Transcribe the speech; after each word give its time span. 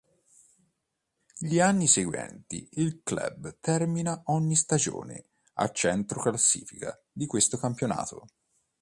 Gli 1.37 1.59
anni 1.59 1.85
seguenti, 1.85 2.67
il 2.79 3.01
club 3.03 3.59
termina 3.59 4.19
ogni 4.33 4.55
stagione 4.55 5.25
a 5.57 5.69
centro 5.69 6.19
classifica 6.23 6.99
di 7.11 7.27
questo 7.27 7.57
campionato. 7.57 8.25